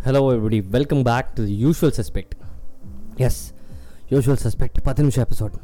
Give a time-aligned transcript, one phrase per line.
[0.00, 1.94] Hello எப்படி welcome back to the usual
[3.18, 3.40] suspects
[4.10, 5.56] usual suspect பத்து நிமிஷம் எபிசோட்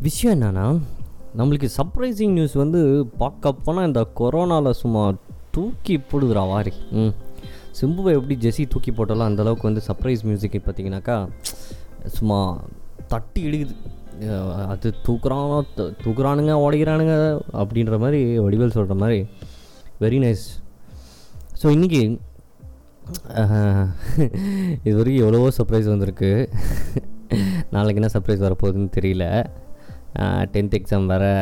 [0.00, 0.66] விஷயம் என்னன்னா
[1.34, 2.80] நம்மளுக்கு சர்ப்ரைசிங் நியூஸ் வந்து
[3.18, 5.02] பார்க்க போனால் இந்த கொரோனாவில் சும்மா
[5.50, 6.72] தூக்கி போடுதுரா வாரி.
[6.94, 7.12] ம்.
[7.72, 11.16] சிம்புவை எப்படி ஜெஸி தூக்கி போட்டாலும் அந்த அளவுக்கு வந்து சர்ப்ரைஸ் மியூசிக் பார்த்தீங்கன்னாக்கா
[12.14, 12.38] சும்மா
[13.08, 13.74] தட்டி இழுகுது
[14.68, 17.14] அது தூக்குறானோ த- தூக்குறானுங்க உடைக்கிறானுங்க
[17.60, 19.18] அப்படின்ற மாதிரி வடிவேல் சொல்கிற மாதிரி
[20.00, 20.44] வெரி நைஸ்
[21.60, 22.02] ஸோ இன்றைக்கி
[24.86, 26.30] இது வரைக்கும் எவ்வளவோ சர்ப்ரைஸ் வந்திருக்கு.
[27.74, 29.24] நாளைக்கு என்ன சர்ப்ரைஸ் வரப்போகுதுன்னு தெரியல.
[30.54, 31.32] டென்த் எக்ஸாம் வேறு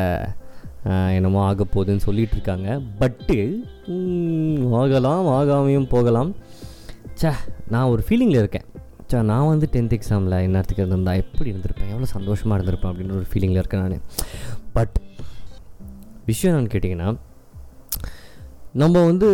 [1.17, 2.69] என்னமோ ஆக போகுதுன்னு சொல்லிகிட்டு இருக்காங்க
[3.01, 3.39] பட்டு
[4.79, 6.31] ஆகலாம் ஆகாமையும் போகலாம்.
[7.21, 7.29] சே
[7.73, 8.67] நான் ஒரு ஃபீலிங்கில் இருக்கேன்.
[9.09, 11.91] சே நான் வந்து டென்த் எக்ஸாமில் என்னத்துக்கு இருந்திருந்தா எப்படி இருந்திருப்பேன்?
[11.93, 14.07] எவ்வளோ சந்தோஷமாக இருந்திருப்பேன் அப்படின்னு ஒரு ஃபீலிங்கில் இருக்கேன் நான்.
[14.77, 14.95] பட்
[16.25, 17.09] விஷயம் என்னன்னு கேட்டிங்கன்னா
[18.75, 19.27] நம்ம வந்து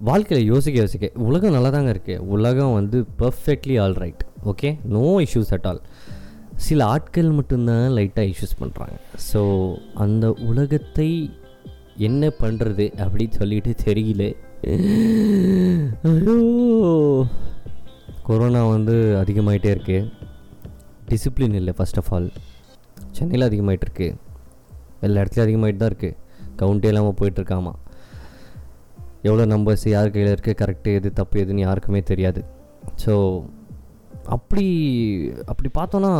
[0.00, 5.52] வாழ்க்கையில் யோசிக்க யோசிக்க உலகம் நல்லா தாங்க இருக்குது உலகம் வந்து perfectly all right okay no issues
[5.52, 5.80] at all
[6.56, 8.96] சில ஆட்கள் மட்டும்தான் லைட்டாக இஷ்யூஸ் பண்ணுறாங்க
[9.30, 9.40] ஸோ
[9.94, 11.08] அந்த உலகத்தை
[11.98, 14.22] என்ன பண்ணுறது அப்படின்னு சொல்லிட்டு தெரியல.
[16.02, 16.36] ஐயோ!
[18.22, 19.98] கொரோனா வந்து அதிகமாயிட்டே இருக்கு.
[21.08, 22.28] டிசிப்ளின் இல்லை ஃபர்ஸ்ட் ஆஃப் ஆல்
[23.12, 24.08] சென்னையில் அதிகமாயிட்டு இருக்கு.
[25.00, 26.18] எல்லா இடத்துலையும் அதிகமாயிட்டு தான் இருக்குது
[26.56, 27.72] கவுண்டே இல்லாமல் போயிட்டுருக்காமா
[29.28, 32.40] எவ்வளோ நம்பர்ஸ் யார் கையில் இருக்குது கரெக்டு எது தப்பு எதுன்னு யாருக்குமே தெரியாது.
[33.04, 33.14] ஸோ
[34.34, 34.64] அப்படி
[35.52, 36.10] அப்படி பார்த்தோன்னா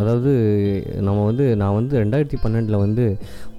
[0.00, 0.32] அதாவது
[1.06, 3.04] நம்ம வந்து நான் வந்து ரெண்டாயிரத்தி பன்னெண்டில் வந்து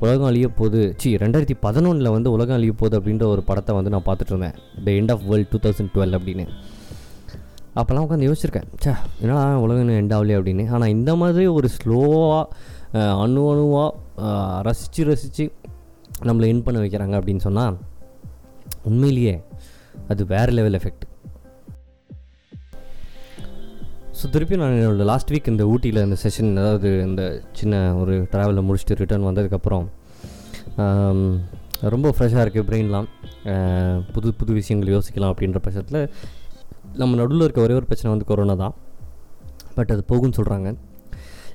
[0.01, 4.05] உலகம் அழிய போது சி ரெண்டாயிரத்தி பதினொன்றில் வந்து உலகம் அழிய போகுது அப்படின்ற ஒரு படத்தை வந்து நான்
[4.09, 4.57] பார்த்துட்டு இருந்தேன்.
[4.85, 6.45] The end of world two thousand twelve அப்படின்னு.
[7.81, 8.69] அப்போல்லாம் உட்காந்து யோசிச்சிருக்கேன்.
[8.83, 10.65] சே என்னடா உலகம் எண்ட் ஆகலையே அப்படின்னு.
[10.75, 12.43] ஆனால் இந்த மாதிரி ஒரு ஸ்லோவாக
[13.23, 15.45] அணு அணுவாக ரசித்து ரசித்து
[16.27, 17.77] நம்மளை என் பண்ண வைக்கிறாங்க அப்படின்னு சொன்னால்
[18.83, 19.43] உண்மையிலேயே
[20.07, 21.05] அது வேறு லெவல் எஃபெக்ட்
[24.21, 28.67] ஸோ திருப்பி நான் என்னோட லாஸ்ட் வீக் இந்த ஊட்டியில் இந்த செஷன் அதாவது இந்த சின்ன ஒரு ட்ராவலில்
[28.67, 29.85] முடிச்சுட்டு ரிட்டர்ன் வந்ததுக்கப்புறம்
[31.79, 33.07] ரொம்ப ஃப்ரெஷ்ஷாக இருக்குது பிரெயின்லாம்
[34.13, 36.09] புது புது விஷயங்கள் யோசிக்கலாம் அப்படின்ற பட்சத்தில்
[36.93, 38.75] நம்ம நடுவில் இருக்க ஒரே ஒரு பிரச்சனை வந்து கொரோனா தான்.
[39.75, 40.69] பட் அது போகும்னு சொல்கிறாங்க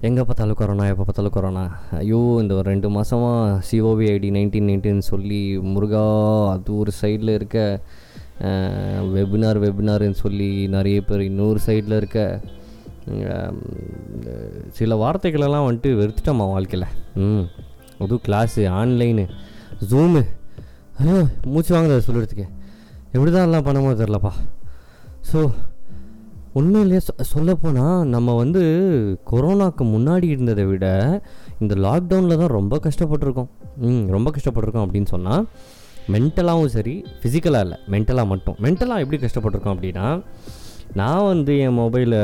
[0.00, 5.08] எங்கே பார்த்தாலும் கொரோனா எப்போ பார்த்தாலும் கொரோனா ஐயோ இந்த ஒரு ரெண்டு மாதமாக சிஓவி ஐடி நைன்டீன் நைன்டீன்
[5.08, 6.02] சொல்லி முருகா
[6.48, 7.58] அது ஒரு சைடில் இருக்க
[9.14, 12.20] வெபினார் வெபினார்னு சொல்லி நிறைய பேர் இன்னொரு சைடில் இருக்க
[14.72, 16.88] சில வார்த்தைகளெல்லாம் வந்துட்டு வெறுத்துட்டோம்மா வாழ்க்கையில்.
[17.16, 17.46] ம்
[17.98, 19.24] அதுவும் கிளாஸு ஆன்லைனு
[19.90, 20.22] ஜூமு
[20.98, 21.16] ஐயோ
[21.46, 22.46] மூச்சு வாங்க சொல்லுறதுக்கு
[23.12, 24.32] எப்படி தான் எல்லாம் பண்ணமோ தெரிலப்பா
[25.32, 25.40] ஸோ
[26.58, 28.62] உண்மையிலேயே சொ சொல்லப்போனால் நம்ம வந்து
[29.30, 30.86] கொரோனாக்கு முன்னாடி இருந்ததை விட
[31.60, 33.50] இந்த லாக்டவுனில் தான் ரொம்ப கஷ்டப்பட்டிருக்கோம்.
[33.88, 35.44] ம் ரொம்ப கஷ்டப்பட்டிருக்கோம் அப்படின்னு சொன்னால்
[36.12, 37.78] மென்டலாகவும் சரி ஃபிசிக்கலாக இல்லை.
[37.90, 38.56] மென்டலாக மட்டும்.
[38.62, 40.06] மென்டலாக எப்படி கஷ்டப்பட்டிருக்கோம் அப்படின்னா
[41.00, 42.22] நான் வந்து என் மொபைலை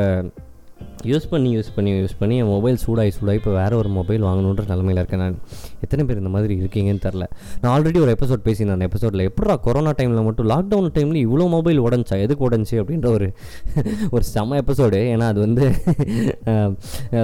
[1.11, 4.65] யூஸ் பண்ணி யூஸ் பண்ணி யூஸ் பண்ணி என் மொபைல் சூடாகி சூடாகி இப்போ வேறு ஒரு மொபைல் வாங்கணுன்ற
[4.71, 5.37] நிலமையில இருக்கேன் நான்.
[5.85, 7.25] எத்தனை பேர் இந்த மாதிரி இருக்கீங்கன்னு தெரில
[7.61, 8.87] நான் ஆல்ரெடி ஒரு எபிசோட் பேசியிருந்தேன்.
[8.91, 13.29] எபிசோடில் எப்படா கொரோனா டைமில் மட்டும் லாக்டவுன் டைமில் இவ்வளோ மொபைல் உடஞ்சா எதுக்கு உடஞ்சி அப்படின்ற ஒரு
[14.17, 15.65] ஒரு செம எபிசோடு ஏன்னா அது வந்து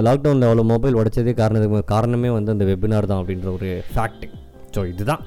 [0.07, 4.25] லாக்டவுனில் அவ்வளோ மொபைல் உடைச்சதே காரணத்துக்கு காரணமே வந்து அந்த வெபினார் தான் அப்படின்ற ஒரு ஃபேக்ட்
[4.75, 5.23] ஸோ இதுதான்.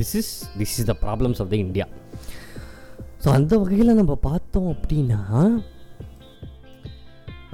[0.00, 1.86] This is this is the problems of the India
[3.24, 5.20] so அந்த வகையில் நம்ம பார்த்தோம் அப்படின்னா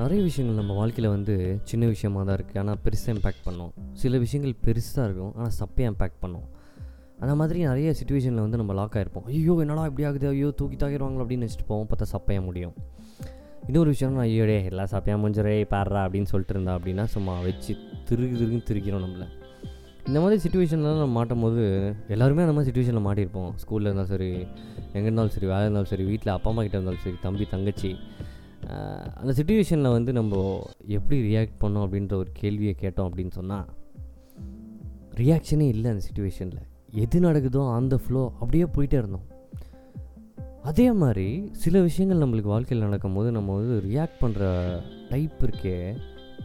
[0.03, 1.35] நிறைய விஷயங்கள் நம்ம வாழ்க்கையில் வந்து
[1.71, 3.73] சின்ன விஷயமாக தான் இருக்குது ஆனால் பெருசாக இம்பேக்ட் பண்ணும்.
[4.03, 5.33] சில விஷயங்கள் பெருசாக இருக்கும்.
[5.37, 6.47] ஆனால் சப்பையாக இம்பேக்ட் பண்ணும்.
[7.23, 10.27] அந்த மாதிரி நிறைய சுச்சுவேஷனில் வந்து நம்ம லாக் ஆகிருப்போம் ஐயோ என்னடா இப்படி ஆகுது?
[10.35, 11.87] ஐயோ தூக்கி தாக்கிடுவாங்களோ அப்படின்னு நினச்சிட்டு போவோம்.
[11.91, 12.75] பார்த்தா சப்பையாக முடியும்.
[13.69, 17.73] இன்னொரு விஷயம் நான் ஐயோடே எல்லாம் சப்பையாக முடிஞ்சிடே பாடுறா அப்படின்னு சொல்லிட்டு இருந்தா அப்படின்னா சும்மா வச்சு
[18.09, 19.29] திருகு திருகுன்னு திருக்கிறோம் நம்மளை.
[20.09, 21.63] இந்த மாதிரி சுச்சுவேஷன்லாம் நம்ம மாட்டும் போது
[22.15, 23.51] எல்லாருமே அந்த மாதிரி சுச்சுவேஷனில் மாட்டியிருப்போம்.
[23.63, 24.31] ஸ்கூலில் இருந்தாலும் சரி
[24.97, 27.93] எங்கே இருந்தாலும் சரி வேலை இருந்தாலும் சரி வீட்டில் அப்பா அம்மா கிட்டே இருந்தாலும் சரி தம்பி தங்கச்சி
[29.21, 30.35] அந்த சுச்சுவேஷனில் வந்து நம்ம
[30.97, 33.69] எப்படி ரியாக்ட் பண்ணோம் அப்படின்ற ஒரு கேள்வியை கேட்டோம் அப்படின்னு சொன்னால்
[35.21, 36.63] ரியாக்ஷனே இல்லை அந்த சுச்சுவேஷனில்
[37.05, 39.27] எது நடக்குதோ அந்த ஃப்ளோ அப்படியே போயிட்டே இருந்தோம்.
[40.71, 41.27] அதே மாதிரி
[41.63, 44.51] சில விஷயங்கள் நம்மளுக்கு வாழ்க்கையில் நடக்கும்போது நம்ம வந்து ரியாக்ட் பண்ணுற
[45.11, 45.77] டைப் இருக்கே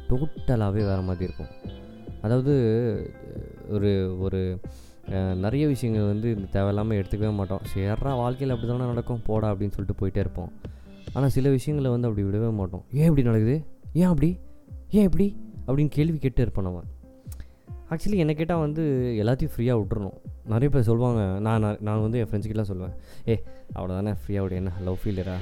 [0.09, 1.51] டோட்டலாகவே வேறு மாதிரி இருக்கும்.
[2.25, 2.53] அதாவது
[3.75, 3.91] ஒரு
[4.25, 4.41] ஒரு
[5.43, 7.65] நிறைய விஷயங்கள் வந்து இந்த தேவையில்லாமல் எடுத்துக்கவே மாட்டோம்.
[7.73, 10.51] சேர்றா வாழ்க்கையில் அப்படி தானே நடக்கும் போடா அப்படின்னு சொல்லிட்டு போயிட்டே இருப்போம்.
[11.17, 12.83] ஆனால் சில விஷயங்களை வந்து அப்படி விடவே மாட்டோம்.
[12.93, 13.63] ஏன் இப்படி நடக்குது?
[13.93, 14.39] ஏன் அப்படி?
[14.89, 15.35] ஏன் இப்படி?
[15.67, 16.81] அப்படின்னு கேள்வி கேட்டு இருப்போம் நம்ம
[17.89, 18.83] ஆக்சுவலி என்ன கேட்டால் வந்து
[19.23, 20.13] எல்லாத்தையும் ஃப்ரீயாக விட்டுறணும்.
[20.43, 22.93] நிறைய பேர் சொல்லுவாங்க நான் நான் நான் வந்து என் ஃப்ரெண்ட்ஸ்கிட்டலாம் சொல்லுவேன்.
[23.29, 23.43] ஏ
[23.75, 24.55] அவ்வளோதானே ஃப்ரீயாக விடு.
[24.55, 24.71] என்ன?
[24.83, 25.35] லவ் ஃபீலியரா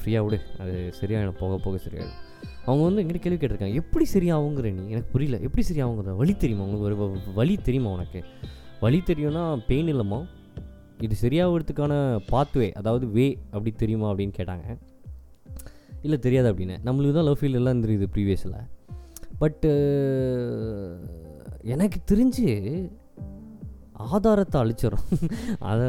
[0.00, 0.40] ஃப்ரீயாக விடு.
[0.58, 1.38] அது சரியாயிடும்.
[1.38, 2.46] போக போக சரியாயிடும்.
[2.64, 3.74] அவங்க வந்து எங்கிட்ட கேள்வி கேட்டிருக்காங்க.
[3.74, 4.90] எப்படி சரியாகுங்கிற நீ?
[4.90, 5.38] எனக்கு புரியல.
[5.38, 6.16] எப்படி சரியாகுங்கிற?
[6.16, 6.64] வழி தெரியுமா?
[6.64, 8.24] உங்களுக்கு ஒரு வழி தெரியுமா உனக்கு?
[8.80, 10.26] வழி தெரியும்னா பெயின் இல்லைம்மா.
[11.00, 14.10] இது சரியாகிறதுக்கான பாத்வே அதாவது வே அப்படி தெரியுமா?
[14.10, 14.78] அப்படின்னு கேட்டாங்க.
[16.02, 16.76] இல்லை தெரியாது அப்படின்னு.
[16.84, 18.56] நம்மளுக்கு தான் லவ் ஃபீல் எல்லாம் இருந்துருக்குது ப்ரீவியஸில்
[19.38, 19.70] பட்டு
[21.64, 22.46] எனக்கு தெரிஞ்சு
[24.10, 25.06] ஆதாரத்தை அழிச்சிடும்
[25.60, 25.86] அதை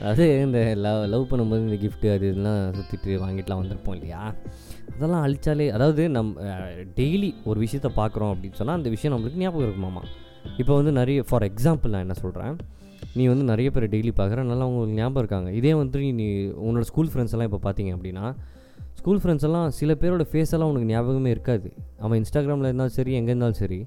[0.00, 4.22] அது இந்த லவ் லவ் பண்ணும்போது இந்த கிஃப்ட்டு அது இதெல்லாம் சுற்றிட்டு வாங்கிட்டுலாம் வந்திருப்போம் இல்லையா?
[4.94, 6.32] அதெல்லாம் அழிச்சாலே அதாவது நம்
[6.98, 10.02] டெய்லி ஒரு விஷயத்த பார்க்குறோம் அப்படின்னு சொன்னால் அந்த விஷயம் நம்மளுக்கு ஞாபகம் இருக்குமாமா
[10.58, 12.56] இப்போ வந்து நிறைய ஃபார் எக்ஸாம்பிள் நான் என்ன சொல்கிறேன்
[13.14, 15.50] நீ வந்து நிறைய பேர் டெய்லி பார்க்குற நல்லா உங்களுக்கு ஞாபகம் இருக்காங்க.
[15.52, 16.26] இதே வந்து நீ
[16.66, 18.24] உன்னோட ஸ்கூல் ஃப்ரெண்ட்ஸ் எல்லாம் இப்போ பார்த்தீங்க அப்படின்னா
[18.98, 21.68] ஸ்கூல் ஃப்ரெண்ட்ஸ் எல்லாம் சில பேரோட ஃபேஸ் எல்லாம் உனக்கு ஞாபகமே இருக்காது.
[22.04, 23.78] அவன் இன்ஸ்டாகிராமில் இருந்தாலும் சரி எங்கே இருந்தாலும் சரி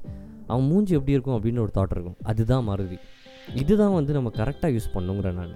[0.52, 2.18] அவன் மூஞ்சி எப்படி இருக்கும் அப்படின்னு ஒரு தாட் இருக்கும்.
[2.32, 3.00] அதுதான் மருதி.
[3.62, 5.54] இதுதான் வந்து நம்ம கரெக்டாக யூஸ் பண்ணுங்கிற நான்.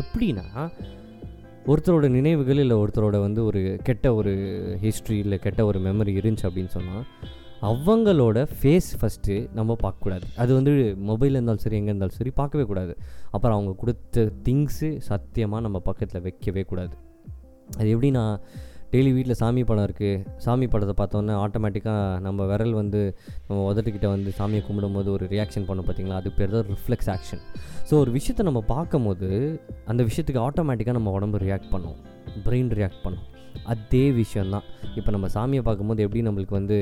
[0.00, 0.46] எப்படின்னா
[1.72, 4.32] ஒருத்தரோட நினைவுகள் இல்லை ஒருத்தரோட வந்து ஒரு கெட்ட ஒரு
[4.84, 7.04] ஹிஸ்ட்ரி இல்லை கெட்ட ஒரு மெமரி இருந்துச்சு அப்படின்னு சொன்னால்
[7.70, 10.26] அவங்களோட ஃபேஸ் ஃபஸ்ட்டு நம்ம பார்க்கக்கூடாது.
[10.36, 10.72] அது வந்து
[11.10, 12.92] மொபைலில் இருந்தாலும் சரி எங்கே இருந்தாலும் சரி பார்க்கவே கூடாது.
[13.30, 16.94] அப்புறம் அவங்க கொடுத்த திங்ஸு சத்தியமாக நம்ம பக்கத்தில் வைக்கவே கூடாது.
[17.78, 18.24] அது எப்படின்னா
[18.92, 23.00] டெய்லி வீட்டில் சாமி படம் இருக்குது சாமி படத்தை பார்த்தோன்னே ஆட்டோமேட்டிக்காக நம்ம விரல் வந்து
[23.48, 26.18] நம்ம உதட்டுக்கிட்ட வந்து சாமியை கும்பிடும்போது ஒரு ரியாக்ஷன் பண்ணும் பார்த்தீங்களா?
[26.20, 27.42] அது பேர் தான் ரிஃப்ளெக்ஸ் ஆக்ஷன்
[27.88, 29.28] ஸோ ஒரு விஷயத்தை நம்ம பார்க்கும்போது
[29.90, 31.98] அந்த விஷயத்துக்கு ஆட்டோமேட்டிக்காக நம்ம உடம்பு ரியாக்ட் பண்ணும்.
[32.46, 33.26] பிரெயின் ரியாக்ட் பண்ணும்.
[33.72, 34.66] அதே விஷயந்தான்
[34.98, 36.76] இப்போ நம்ம சாமியை பார்க்கும்போது எப்படி நம்மளுக்கு வந்து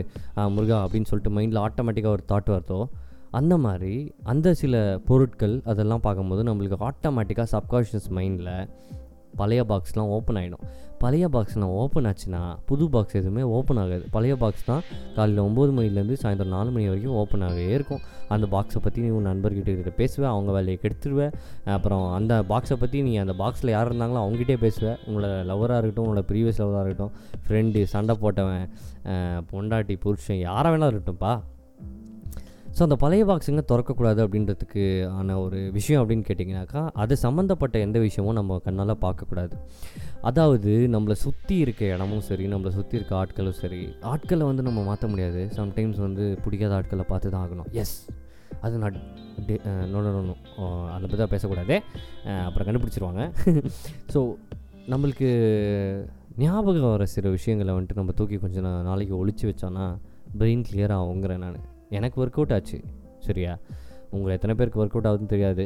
[0.55, 2.81] முருகா அப்படின்னு சொல்லிட்டு மைண்டில் ஆட்டோமேட்டிக்காக ஒரு தாட் வருதோ
[3.39, 3.95] அந்த மாதிரி
[4.33, 4.75] அந்த சில
[5.09, 8.53] பொருட்கள் அதெல்லாம் பார்க்கும்போது நம்மளுக்கு ஆட்டோமேட்டிக்காக சப்கான்ஷியஸ் மைண்டில்
[9.41, 10.65] பழைய பாக்ஸ்லாம் ஓப்பன் ஆகிடும்
[11.03, 14.05] பழைய பாக்ஸ்லாம் ஓப்பன் ஆச்சுன்னா புது பாக்ஸ் எதுவுமே ஓப்பன் ஆகாது.
[14.15, 14.85] பழைய பாக்ஸ் தான்
[15.17, 18.01] காலையில் ஒம்பது மணிலேருந்து சாயந்தரம் நாலு மணி வரைக்கும் ஓப்பன் ஆகவே இருக்கும்.
[18.35, 21.35] அந்த பாக்ஸை பற்றி நீ உன் நண்பர்கிட்ட கிட்ட பேசுவேன் அவங்க வேலையை கெடுத்துருவேன்
[21.77, 26.25] அப்புறம் அந்த பாக்ஸை பற்றி நீ அந்த பாக்ஸில் யார் இருந்தாங்களோ அவங்ககிட்டே பேசுவேன் உங்களோட லவராக இருக்கட்டும் உங்களோட
[26.31, 27.13] ப்ரீவியஸ் லவராக இருக்கட்டும்
[27.47, 28.67] ஃப்ரெண்டு சண்டை போட்டவன்
[29.53, 31.35] பொண்டாட்டி புருஷன் யாராக வேணாலும் இருக்கட்டும்ப்பா
[32.77, 34.83] ஸோ அந்த பழைய பாக்ஸுங்க திறக்கக்கூடாது அப்படின்றதுக்கு
[35.19, 39.55] ஆன ஒரு விஷயம் அப்படின்னு கேட்டிங்கனாக்கா அது சம்மந்தப்பட்ட எந்த விஷயமும் நம்ம கண்ணால் பார்க்கக்கூடாது.
[40.29, 43.81] அதாவது நம்மளை சுற்றி இருக்க இடமும் சரி நம்மளை சுற்றி இருக்க ஆட்களும் சரி
[44.13, 45.43] ஆட்களை வந்து நம்ம மாற்ற முடியாது.
[45.59, 47.71] சம்டைம்ஸ் வந்து பிடிக்காத ஆட்களை பார்த்து தான் ஆகணும்.
[47.83, 47.97] எஸ்
[48.67, 48.99] அது நான்
[49.47, 49.57] டே
[49.93, 50.01] நோ
[50.95, 51.77] அதை பற்றி தான் பேசக்கூடாது
[52.49, 53.23] அப்புறம் கண்டுபிடிச்சிருவாங்க.
[54.15, 54.23] ஸோ
[54.93, 55.31] நம்மளுக்கு
[56.45, 59.87] ஞாபகம் வர சில விஷயங்களை வந்துட்டு நம்ம தூக்கி கொஞ்சம் நாளைக்கு ஒழிச்சு வச்சோன்னா
[60.41, 61.59] பிரெயின் கிளியர் ஆகுங்கிறேன் நான்.
[61.99, 62.79] எனக்கு ஒர்க் அவுட் ஆச்சு.
[63.27, 63.53] சரியா?
[64.15, 65.65] உங்களை எத்தனை பேருக்கு ஒர்க் அவுட் ஆகுதுன்னு தெரியாது.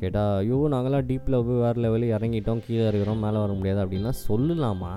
[0.00, 4.92] கேட்டால் ஐயோ நாங்களாம் டீப்பில் போய் வேறு லெவலில் இறங்கிட்டோம் கீழே இறங்குறோம் மேலே வர முடியாது அப்படின்னா சொல்லலாமா?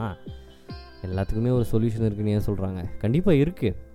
[1.07, 3.89] எல்லாத்துக்குமே ஒரு சொல்யூஷன் இருக்குன்னு ஏன் சொல்கிறாங்க கண்டிப்பாக இருக்குது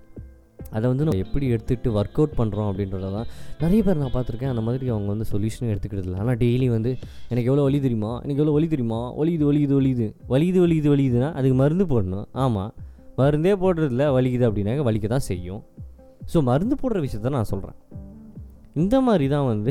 [0.76, 3.28] அதை வந்து நம்ம எப்படி எடுத்துகிட்டு ஒர்க் அவுட் பண்ணுறோம் அப்படின்றத தான்
[3.62, 4.52] நிறைய பேர் நான் பார்த்துருக்கேன்.
[4.54, 6.18] அந்த மாதிரி அவங்க வந்து சொல்யூஷனும் எடுத்துக்கிறது இல்லை.
[6.22, 6.90] ஆனால் டெய்லி வந்து
[7.30, 8.12] எனக்கு எவ்வளோ வலி தெரியுமா?
[8.24, 9.00] எனக்கு எவ்வளோ வலி தெரியுமா?
[9.20, 12.26] வலிக்குது வலிக்குது வலிக்குது வலிக்குது வலிக்குது வலிக்குதுன்னா அதுக்கு மருந்து போடணும்.
[12.44, 12.72] ஆமாம்
[13.20, 14.06] மருந்தே போடுறதில்ல.
[14.16, 15.62] வலிக்குது அப்படின்னாக்க வலிக்க தான் செய்யும்.
[16.32, 17.78] ஸோ மருந்து போடுற விஷயத்த நான் சொல்கிறேன்
[18.82, 19.70] இந்த மாதிரி தான் வந்து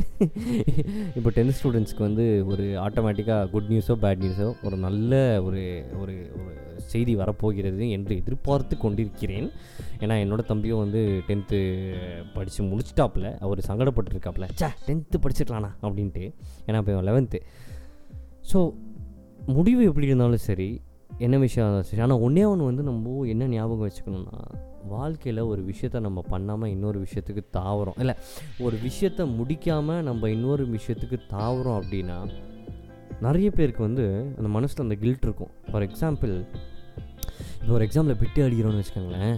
[1.18, 5.12] இப்போ டென்த் ஸ்டூடெண்ட்ஸ்க்கு வந்து ஒரு ஆட்டோமேட்டிக்காக குட் நியூஸோ பேட் நியூஸோ ஒரு நல்ல
[5.48, 5.64] ஒரு
[6.02, 6.54] ஒரு ஒரு
[6.94, 9.48] செய்தி வரப்போகிறது என்று எதிர்பார்த்து கொண்டிருக்கிறேன்.
[10.04, 11.60] ஏன்னா என்னோட தம்பியும் வந்து டென்த்து
[12.36, 14.48] படித்து முடிச்சிட்டாப்புல அவர் சங்கடப்பட்டிருக்காப்புல.
[14.62, 16.24] சே டென்த்து படிச்சிடலாண்ணா அப்படின்ட்டு.
[16.68, 17.42] ஏன்னா இப்போ லெவன்த்து
[18.52, 18.60] ஸோ
[19.58, 20.70] முடிவு எப்படி இருந்தாலும் சரி
[21.26, 22.02] என்ன விஷயம் இருந்தாலும் சரி.
[22.06, 24.38] ஆனால் ஒன்றே ஒன்று வந்து நம்ம என்ன ஞாபகம் வச்சுக்கணும்னா
[24.94, 27.98] வாழ்க்கையில் ஒரு விஷயத்த நம்ம பண்ணாமல் இன்னொரு விஷயத்துக்கு தாவறோம்.
[28.04, 28.16] இல்லை
[28.66, 32.18] ஒரு விஷயத்த முடிக்காமல் நம்ம இன்னொரு விஷயத்துக்கு தாவறோம் அப்படின்னா
[33.26, 34.06] நிறைய பேருக்கு வந்து
[34.38, 35.52] அந்த மனசில் அந்த கில்ட் இருக்கும்.
[35.70, 36.34] ஃபார் எக்ஸாம்பிள்
[37.60, 39.38] இப்போ ஒரு எக்ஸாமில் பிட்டு அடிக்கிறோன்னு வச்சுக்கோங்களேன்.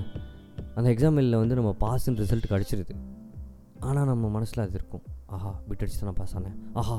[0.77, 2.95] அந்த எக்ஸாமில் வந்து நம்ம பாஸ்ன்னு ரிசல்ட் கிடச்சிருது.
[3.87, 5.05] ஆனால் நம்ம மனசில் அது இருக்கும்.
[5.35, 6.57] ஆஹா பிட் அடிச்சு தான் பாஸ் ஆனேன்.
[6.81, 6.97] ஆஹா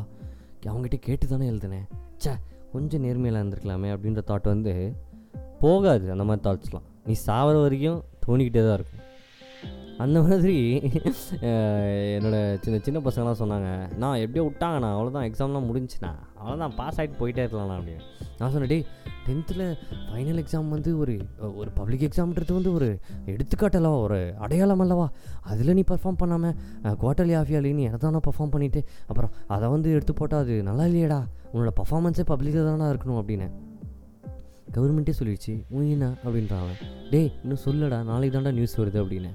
[0.70, 1.86] அவங்ககிட்ட கேட்டு தானே எழுதுனேன்.
[2.24, 2.32] சே
[2.72, 4.72] கொஞ்சம் நேர்மையில் இருந்திருக்கலாமே அப்படின்ற தாட் வந்து
[5.62, 6.06] போகாது.
[6.14, 9.04] அந்த மாதிரி தாட்ஸ்லாம் நீ சாவர வரைக்கும் தோணிக்கிட்டே தான் இருக்கும்.
[10.04, 13.68] அந்த மாதிரி என்னோடய என்னோட சின்ன சின்ன பசங்களாம் சொன்னாங்க
[14.02, 18.04] நான் எப்படியோ விட்டாங்கண்ணா அவ்வளோதான் எக்ஸாம்லாம் முடிஞ்சுண்ணா அவ்வளோதான் பாஸ் ஆகிட்டு போயிட்டே இருக்கலாம்ண்ணா அப்படின்னு.
[18.38, 18.84] நான் சொன்னேன் டேய்
[19.26, 19.64] டென்த்தில்
[20.08, 21.14] ஃபைனல் எக்ஸாம் வந்து ஒரு
[21.60, 22.88] ஒரு பப்ளிக் எக்ஸாம்ன்றது வந்து ஒரு
[23.32, 25.06] எடுத்துக்காட்டல்லவா ஒரு அடையாளம் அல்லவா?
[25.52, 26.54] அதில் நீ பர்ஃபார்ம் பண்ணாமல்
[27.02, 31.20] குவார்ட்டர்லி ஆஃப் இயர்லி நீ எதானா பர்ஃபார்ம் பண்ணிவிட்டு அப்புறம் அதை வந்து எடுத்து போட்டால் அது நல்லா இல்லையடா
[31.52, 33.48] உன்னோட பர்ஃபார்மன்ஸே பப்ளிக்காக தானே இருக்கணும் அப்படின்னு.
[34.76, 36.72] கவர்மெண்ட்டே சொல்லிடுச்சு உயினா அப்படின்றான்
[37.10, 39.30] டேய் இன்னும் சொல்லடா நாளைக்கு தான்டா நியூஸ் வருது அப்படின்னு.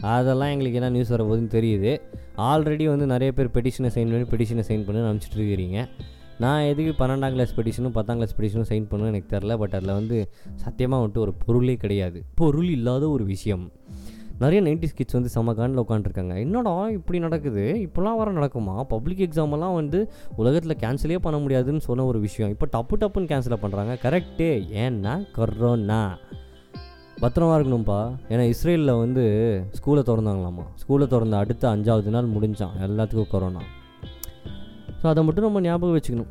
[0.00, 1.92] அதெல்லாம் எங்களுக்கு என்ன நியூஸ் வரப்போகுதுன்னு தெரியுது.
[2.36, 5.80] ஆல்ரெடி வந்து நிறைய பேர் பெட்டிஷனை சைன் பண்ணி பெட்டிஷனை சைன் பண்ணி அனுப்பிச்சிட்டு இருக்கிறீங்க.
[6.38, 10.16] நான் எதுக்கு பன்னெண்டாம் கிளாஸ் பெட்டிஷனும் பத்தாம் கிளாஸ் பெட்டிஷனும் சைன் பண்ணணும் எனக்கு தெரில பட் அதில் வந்து
[10.54, 12.22] சத்தியமாக வந்துட்டு ஒரு பொருளே கிடையாது.
[12.34, 13.64] பொருள் இல்லாத ஒரு விஷயம்.
[14.38, 17.62] நிறைய நைன்டி கிட்ஸ் வந்து செம்ம காண்டில் உட்காந்துருக்காங்க என்னடா இப்படி நடக்குது?
[17.86, 18.82] இப்போலாம் வர நடக்குமா?
[18.82, 19.98] பப்ளிக் எக்ஸாமெல்லாம் வந்து
[20.36, 22.50] உலகத்தில் கேன்சலே பண்ண முடியாதுன்னு சொன்ன ஒரு விஷயம்.
[22.50, 24.50] இப்போ டப்பு டப்புன்னு கேன்சல் பண்ணுறாங்க கரெக்டே
[24.84, 26.18] ஏன்னா கொரோனா
[27.20, 29.24] பத்திரமா இருக்கணும்ப்பா ஏன்னா இஸ்ரேலில் வந்து
[29.78, 30.64] ஸ்கூலை திறந்தாங்களாமா?
[30.82, 32.74] ஸ்கூலை திறந்த அடுத்த அஞ்சாவது நாள் முடிஞ்சான்.
[32.88, 33.62] எல்லாத்துக்கும் கொரோனா
[35.00, 36.30] ஸோ அதை மட்டும் நம்ம ஞாபகம் வச்சுக்கணும்.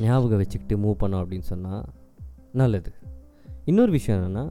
[0.00, 1.84] ஞாபகம் வச்சுக்கிட்டு மூவ் பண்ணோம் அப்படின்னு சொன்னால்
[2.52, 2.90] நல்லது.
[3.64, 4.44] இன்னொரு விஷயம் என்னென்னா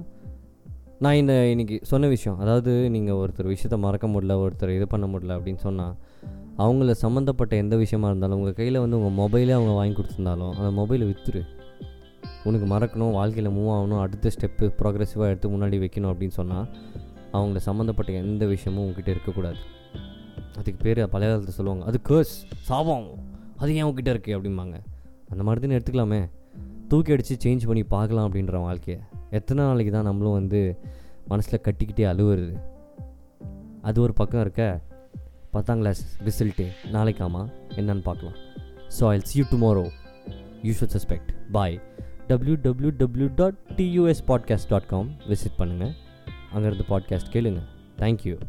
[0.99, 5.35] நான் இந்த இன்றைக்கி சொன்ன விஷயம் அதாவது நீங்கள் ஒருத்தர் விஷயத்த மறக்க முடியல ஒருத்தர் இது பண்ண முடியல
[5.37, 5.95] அப்படின்னு சொன்னால்
[6.57, 11.05] அவங்கள சம்மந்தப்பட்ட எந்த விஷயமா இருந்தாலும் உங்கள் கையில் வந்து உங்கள் மொபைலே அவங்க வாங்கி கொடுத்துருந்தாலும் அந்த மொபைலை
[11.09, 11.41] விற்றுரு
[12.43, 16.67] உனக்கு மறக்கணும் வாழ்க்கையில் மூவ் ஆகணும் அடுத்த ஸ்டெப்பு ப்ரோக்ரெசிவாக எடுத்து முன்னாடி வைக்கணும் அப்படின்னு சொன்னால்
[17.33, 19.57] அவங்கள சம்மந்தப்பட்ட எந்த விஷயமும் உங்ககிட்ட இருக்கக்கூடாது.
[20.57, 23.07] அதுக்கு பேர் பழைய காலத்தில் சொல்லுவாங்க அது கேர்ஸ் சாபம்.
[23.57, 24.75] அது ஏன் உங்ககிட்ட இருக்குது அப்படிம்பாங்க.
[25.29, 26.29] அந்த மாதிரி தான் எடுத்துக்கலாமே.
[26.87, 29.03] தூக்கி அடித்து சேஞ்ச் பண்ணி பார்க்கலாம் அப்படின்ற வாழ்க்கையை.
[29.31, 30.79] எத்தனை நாளைக்கு தான் நம்மளும் வந்து
[31.27, 32.61] மனசில் கட்டிக்கிட்டே அழுவுறது?
[33.81, 34.81] அது ஒரு பக்கம் இருக்க.
[35.51, 38.37] பத்தாம் கிளாஸ் ரிசல்ட்டு நாளைக்காமா என்னன்னு பார்க்கலாம்.
[38.99, 39.89] So I'll see you tomorrow
[40.63, 41.81] you should suspect bye
[42.27, 45.93] W W W dot TUS podcast dot com visit பண்ணுங்கள்
[46.53, 47.61] அங்கேருந்து பாட்காஸ்ட் கேளுங்க.
[47.97, 48.39] தேங்க்யூ